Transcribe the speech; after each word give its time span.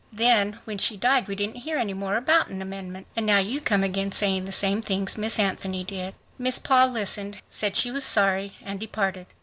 Then 0.11 0.59
when 0.63 0.79
she 0.79 0.97
died 0.97 1.27
we 1.27 1.35
didn't 1.35 1.57
hear 1.61 1.77
any 1.77 1.93
more 1.93 2.15
about 2.15 2.47
an 2.47 2.59
amendment. 2.59 3.05
And 3.15 3.23
now 3.23 3.37
you 3.37 3.61
come 3.61 3.83
again 3.83 4.11
saying 4.11 4.45
the 4.45 4.51
same 4.51 4.81
things 4.81 5.15
Miss 5.15 5.37
Anthony 5.37 5.85
said." 5.87 6.15
Miss 6.39 6.57
Paul 6.57 6.87
listened, 6.87 7.37
said 7.51 7.75
she 7.75 7.91
was 7.91 8.03
sorry 8.03 8.53
and 8.63 8.79
departed. 8.79 9.27